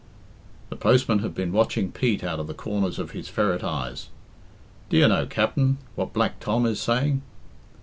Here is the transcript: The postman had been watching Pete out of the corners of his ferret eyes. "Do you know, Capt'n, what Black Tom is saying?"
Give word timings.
The 0.71 0.75
postman 0.75 1.19
had 1.19 1.35
been 1.35 1.51
watching 1.51 1.91
Pete 1.91 2.23
out 2.23 2.39
of 2.39 2.47
the 2.47 2.55
corners 2.55 2.97
of 2.97 3.11
his 3.11 3.27
ferret 3.29 3.63
eyes. 3.63 4.09
"Do 4.89 4.97
you 4.97 5.07
know, 5.07 5.27
Capt'n, 5.27 5.77
what 5.93 6.11
Black 6.11 6.39
Tom 6.39 6.65
is 6.65 6.81
saying?" 6.81 7.21